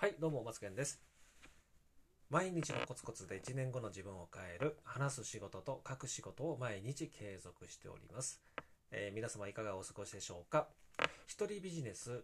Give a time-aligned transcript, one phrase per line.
[0.00, 1.02] はい、どうも、マツケンです。
[2.30, 8.40] 毎日のコツコツで1年後の自分を変える、話す仕事と書く仕事を毎日継続しております。
[8.92, 10.68] えー皆様いかがお過ごしでしょうか？
[11.26, 12.22] 一人ビジネス、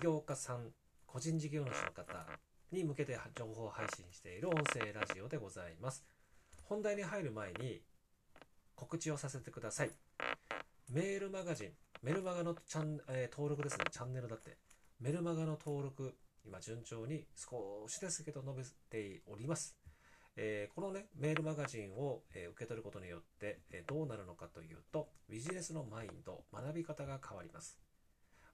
[0.00, 0.72] 起業家さん、
[1.06, 2.26] 個人事業主の方
[2.72, 6.04] に向けて情報配信している音声ラジオでございます。
[6.64, 7.80] 本題に入る前に
[8.74, 9.92] 告知をさせてください。
[10.90, 11.68] メールマガジン、
[12.02, 14.56] メルマガのチャン、えー登録ですね、チャンネルだって。
[14.98, 19.76] メルマガの登録、今順調に少しですけど伸びております。
[20.36, 27.78] えーこのね、メールマガジンを、えー受け取ることによって、えーどうなるのかというと、ビジネスのマインド、学び方が変わります。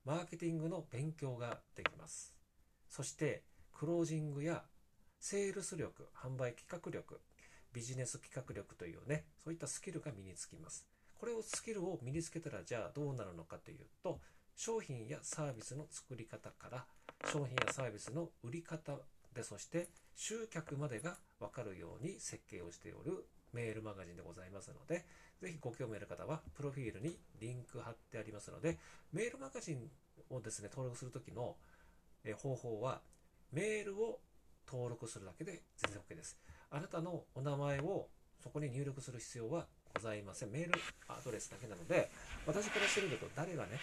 [0.04, 2.34] マーケティングの勉強ができます。
[2.88, 4.64] そして、クロージングや
[5.18, 7.20] セールス力、販売企画力、
[7.72, 10.86] ビジネス企画力というね、そういったスキルが身につきます。
[11.18, 14.20] これをスキルを身につけたらじゃあどうなるのかというと、
[14.56, 16.86] 商品やサービスの作り方から
[17.26, 18.98] 商品やサービスの売り方
[19.34, 25.04] でそして集客までが分かるように設計をしておるメールマガジンでございますので
[25.40, 28.78] ぜひご興味ある方はプロフィールにリンク貼ってありますので
[29.12, 29.90] メールマガジン
[30.30, 31.56] をですね登録するときの
[32.36, 33.00] 方法は
[33.52, 34.20] メールを
[34.70, 36.38] 登録するだけで全然 OK です。
[36.70, 38.08] あなたのお名前を
[38.40, 40.50] そこに入力する必要はございません。
[40.50, 42.10] メールアドレスだけなので
[42.46, 43.80] 私からしてみると誰がね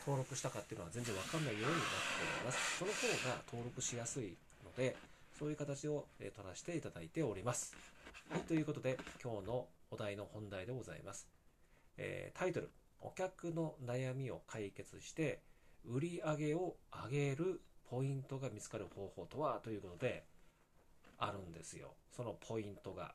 [0.00, 1.84] 登録したかっていうのは全然わかんないようになって
[2.36, 2.78] おります。
[2.78, 4.96] その方が登録しやすいので、
[5.38, 7.76] そういう形を取らせていただいております。
[8.30, 11.28] はい、ということで、今日のお題の本題でございます。
[11.96, 15.40] えータイトル、お客の悩みを解決して、
[15.84, 17.60] 売り上げを上げる
[17.90, 19.60] ポイントが見つかる方法とは？
[19.62, 20.24] ということで、
[21.18, 21.94] あるんですよ。
[22.16, 23.14] そのポイントが。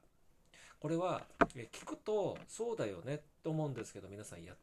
[0.80, 1.24] これは、
[1.72, 4.58] 聞くと、そうだよねと思うんですけど、皆さんやっ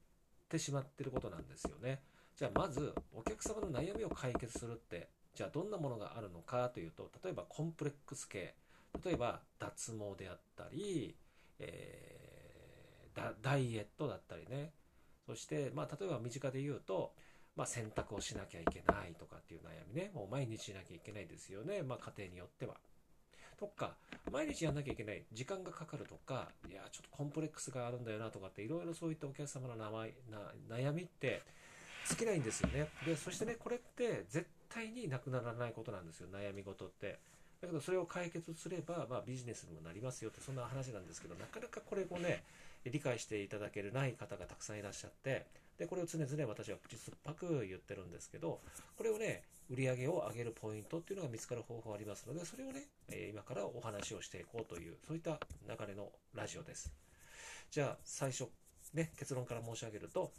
[0.48, 2.00] てしまってることなんですよね。
[2.40, 8.54] じゃあまずお客様の悩みを解決するってじゃあどんなものがあるのかというと例えばコンプレックス系。
[9.04, 11.14] 例えば脱毛であったり、
[11.58, 14.72] えーダイエットだったりね。
[15.26, 17.12] そして、まあ、例えば身近で言うと、
[17.54, 20.10] まあ、洗濯をしなきゃいけないとかっていう悩みね。
[20.14, 22.76] もう毎日しなきゃいけないですよね、まあ、家庭によっては。
[23.58, 23.96] とか
[24.32, 25.24] 毎日やんなきゃいけない。
[25.32, 31.42] 時間がかかるとかいやちょっとコンプレックスがあるんだよなとかっていろいろそういったお客様の名前な悩みって
[32.10, 32.88] 尽きないんですよね。
[33.06, 36.28] でそしてねこれって絶対になくならないことなんですよ。
[36.32, 37.18] 悩み事って。
[37.60, 42.42] だけどそれを解決すれば、まあ、ビジネスにもなりますよってそんな話なんですけどなかなかこれをね
[42.86, 45.44] 理解していただけるない方がたくさんいらっしゃって
[45.78, 48.60] でこれを常々私は口酸っぱく言ってるんですけど
[48.96, 52.82] これをね売り上げを上げるポイントっていうのが見つかる方法ありますのでそれをね、
[53.30, 55.38] 今からお話をしていこうというそういった
[55.68, 56.92] 流れのラジオです。
[57.70, 58.48] じゃあ最初
[58.94, 60.32] ね結論から申し上げると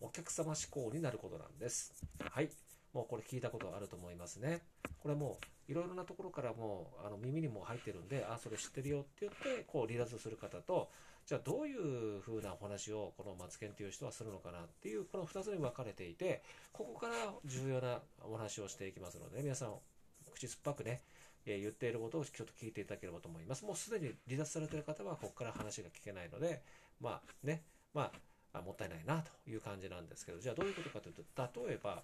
[0.00, 1.92] お客様志向になることなんです。
[2.30, 2.48] はい。
[2.92, 4.62] もうこれ聞いたことあると思いますね。
[5.00, 5.38] これも
[5.68, 10.90] ういろいろなところからもうあの耳にも入ってるんであそれ知ってるよって言ってこう離脱する方と
[11.26, 17.14] じゃあどういう風なお話をこのマツケンという人はするのかなっていうこの2つに分かれていてここから
[17.46, 19.74] 重要なお話をしていきますので、皆さん
[20.34, 21.00] 口酸っぱくね
[21.46, 23.64] え言っていることをちょっと聞いていただければと思います。
[23.64, 26.62] もうすでに離脱されている方はここから話が聞けないので
[27.00, 27.62] まあね
[27.92, 28.12] まあ
[28.54, 32.02] あもったいないなという感じなんですけどじゃあどういうことかというと例えば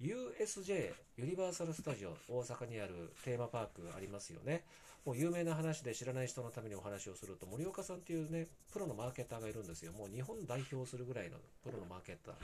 [0.00, 4.64] USJ ユニバーサル・スタジオ大阪にあるテーマパークありますよね。
[5.04, 9.92] もう有名な話で知らない人のためにお話をすると森岡さんっていうねプロのマーケッターがいるんですよ。
[9.92, 12.34] もう日本代表するぐらいのプロのマーケッター。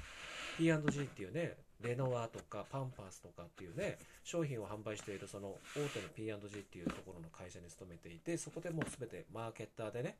[0.58, 10.16] P&G っていうねレノアとかパンパースとかっていうね商品を販売しているその大手の P&G っていうところの会社に勤めていてそこでもう全てマーケッターでね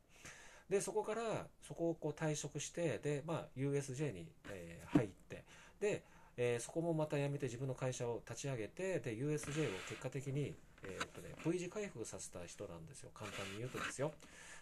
[0.69, 5.43] でそこからそこをこう退職してで、まあ、USJ に、えー入って
[5.79, 6.03] で、
[6.37, 13.09] えーそこもまた辞めて自分の会社を立ち上げてで USJ を結果的に、えーっとね、V 字回復させた人なんですよ。
[13.13, 14.11] 簡単に言うとですよ。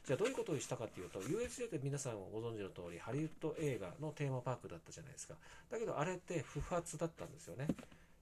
[0.08, 5.34] じゃあどういうことをしたかっていうと USJ って皆さんご存知の通りハリウッド映画のテーマパークだったじゃないですか
[5.70, 7.68] だけどあれって不発だったんですよね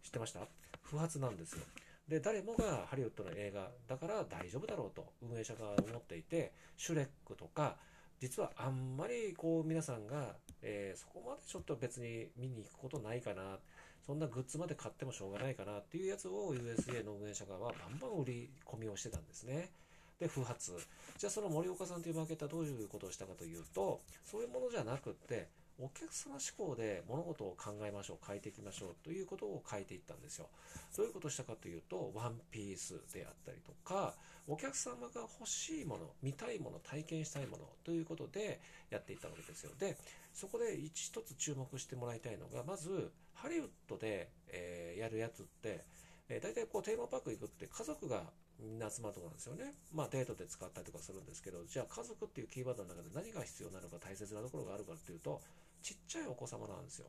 [0.01, 0.39] 知ってました
[0.81, 1.59] 不発なんですよ
[2.07, 7.77] で誰もがハリウッドの映画だから大丈夫だろうと運営者側は思っていてシュレックとか
[8.19, 13.59] 実はあんまりこう皆さんが、えーそこまでちょっと別に見に行くことないかな
[14.05, 19.71] そんなグッズまで買ってもしょうがないかなっていうやつを USJ の運営者側はバンバン売り込みをしてたんですね。
[20.19, 20.77] で不発。
[21.17, 25.47] じゃあその森岡さんというマーケッターはどういうことをしたかというとそういうものじゃなくって
[25.79, 30.47] お客様志向で物事を考えましょう変えていきましょうということを変えていったんですよ。
[30.95, 34.13] どういうことをしたかというとワンピースであったりとか
[34.47, 39.71] お客様が欲しいもの見たいもの体験したいものということでやっていったわけですよ。
[39.79, 39.97] で
[40.33, 45.83] そこで一つ注目してもらいたいのがまずハリウッドで、えーやるやつって
[46.29, 48.23] えー、大体こうテーマパーク行くって家族が
[48.59, 49.73] みんな集まるとこなんですよね。
[49.93, 55.41] まあデートで使ったりとかするんですけど、じゃあ家族っていうキーワードの中で何が必要なのか大切なところがあるかっていうと、
[55.81, 57.07] ちっちゃいお子様なんですよ。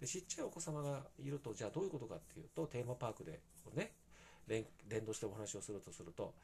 [0.00, 3.40] でちっちゃいお子様がいると、じゃあどういうことかっていうと、テーマパークで
[3.74, 3.92] ね、
[4.46, 6.34] 連連動してお話をするとすると、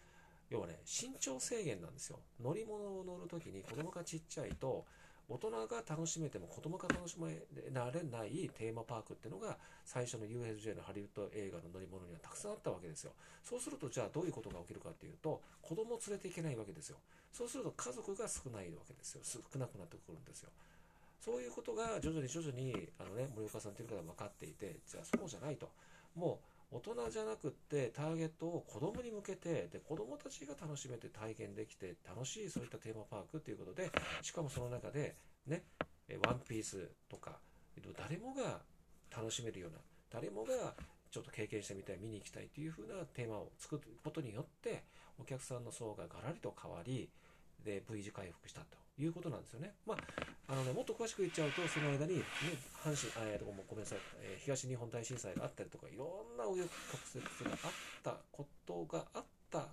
[0.50, 2.20] 要はね、身長制限なんですよ。
[2.42, 4.84] 乗り物を乗るときに子供がちっちゃいと、
[5.28, 7.40] 大人が楽しめても子供が楽しめ
[7.72, 13.12] られないテーマパークっていうのが最初の USJ のハリウッド映画の乗り物にはたくさんあったわけですよ。
[13.42, 16.98] そうするとじゃあどういうことが起きるかっていうと子供を連れていけないわけですよ。
[17.32, 19.22] そうすると家族が少ないわけですよ。
[19.24, 20.50] 少なくなってくるんですよ。
[21.24, 25.70] そういうことが徐々に徐々にあの、ね、森岡さんという方が分かっていてじゃあそうじゃないと。
[26.14, 33.92] もう大人じゃなくってターゲットを子供に向けてで子供たちが楽しめて体験できて楽しいそういったテーマパークということで
[34.22, 35.14] しかもその中で
[35.46, 35.62] ね
[36.26, 37.38] ワンピースとか
[37.96, 38.58] 誰もが
[39.16, 39.78] 楽しめるような
[40.10, 40.74] 誰もが
[41.12, 44.82] ちょっと経験してみたい見に行きたいというふうなテーマを作ることによって
[45.20, 47.08] お客さんの層がガラリと変わり
[47.64, 49.74] で V 字回復したということなんですよね。
[49.86, 49.98] まあ、
[50.46, 52.22] あのね、もっと詳しく言っちゃうと、その間に、ね、
[52.84, 57.70] 阪神、えー、ごめんなさい、えー、東日本大震災があったりとか、いろんな紆余曲折があっ
[58.02, 59.68] たことがあった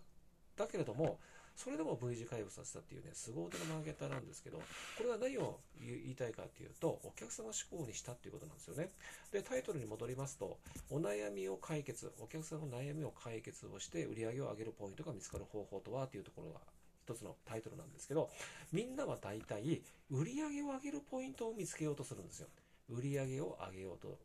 [0.56, 1.20] だけれども、
[1.58, 4.58] それでも V 字回復させたっていうね、凄腕のマーケターなんですけど、
[4.98, 8.90] これは何を言いたいかっていうと、お客様志向にしたっていうことなんですよね。
[9.32, 10.58] で、タイトルに戻りますと、
[10.90, 16.62] お悩みを解決、お客さんの悩みを解決をして、売り上げを上げるポイントが見つかる方法とはっていうところが
[17.04, 18.30] 一つのタイトルなんですけど、
[18.72, 22.48] みんなは大体、売り上げを上げるポイントを見つけようとするんですよ。
[22.90, 24.20] 売り上げを上げようと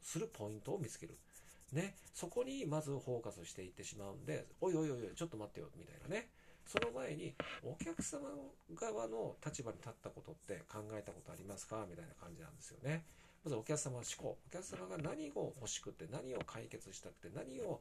[0.00, 1.16] するポイントを見つける。
[1.72, 6.28] ね、そこにまずフォーカスしていってしまうんで、おいおいおいおい、ちょっと待ってよ、みたいなね。
[6.66, 7.34] その前に、
[7.64, 8.28] お客様
[8.74, 11.86] 側の立場に立ったことって考えたことありますか？
[11.88, 13.04] みたいな感じなんですよね。
[13.42, 14.38] まずお客様思考。
[14.46, 17.80] お客様が何を欲しくて、何を解決したくて、何を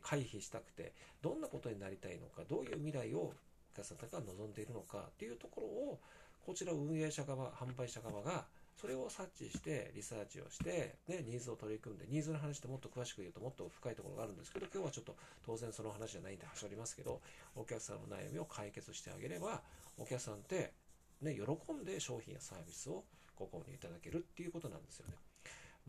[0.00, 3.34] 回避したくて、どんなことになりたいのか、どういう未来を
[3.72, 6.00] お客さんが望んでいるのかっていうところを、
[6.44, 8.46] こちら運営者側、販売者側が、
[8.76, 17.20] それを察知して、リサーチをして、ね、ニーズを取り組んで、ニーズの話ってもっと詳しく言うともっと深いところがあるんですけど、今日はちょっと当然その話じゃないんで端折りますけど、
[17.54, 19.62] お客さんの悩みを解決してあげれば、
[19.96, 20.72] お客さんって、
[21.20, 23.04] ね、喜んで商品やサービスを
[23.36, 25.14] ご購入いただけるっていうことなんですよね。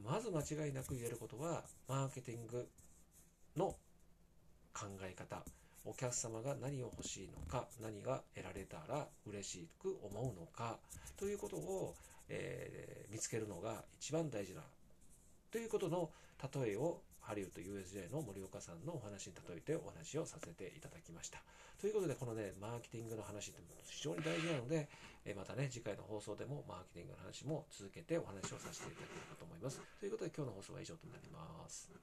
[0.02, 2.70] まず間違いなく言えることは、マーケティング
[3.56, 3.76] の
[4.74, 5.44] 考え方、
[5.86, 10.78] お客様が何を欲しいのか、何が得られたら嬉しく思うのか、
[11.18, 11.96] ということを、
[12.30, 14.62] えー、見つけるのが一番大事だ。
[15.52, 16.10] ということの
[16.54, 21.40] 例えをハリウッド USJ の森岡さんのお話に例えてお話をさせていただきました。
[21.80, 24.90] ということで、このね、マーケティングの話って非常に大事なので、
[25.26, 29.82] えまたね、次回の放送でもマーケティングの話も続けてお話をさせていただければと思います。
[30.00, 31.90] ということで、今日の放送は以上となります。